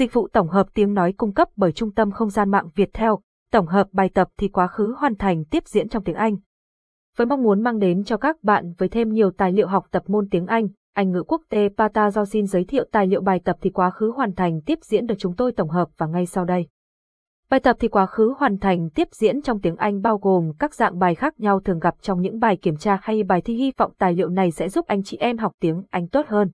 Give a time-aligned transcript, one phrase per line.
[0.00, 2.90] Dịch vụ tổng hợp tiếng nói cung cấp bởi Trung tâm Không gian mạng Việt
[2.92, 3.20] Theo,
[3.52, 6.36] tổng hợp bài tập thì quá khứ hoàn thành tiếp diễn trong tiếng Anh.
[7.16, 10.02] Với mong muốn mang đến cho các bạn với thêm nhiều tài liệu học tập
[10.06, 13.40] môn tiếng Anh, Anh ngữ quốc tế Pata do xin giới thiệu tài liệu bài
[13.44, 16.26] tập thì quá khứ hoàn thành tiếp diễn được chúng tôi tổng hợp và ngay
[16.26, 16.66] sau đây.
[17.50, 20.74] Bài tập thì quá khứ hoàn thành tiếp diễn trong tiếng Anh bao gồm các
[20.74, 23.72] dạng bài khác nhau thường gặp trong những bài kiểm tra hay bài thi hy
[23.76, 26.50] vọng tài liệu này sẽ giúp anh chị em học tiếng Anh tốt hơn.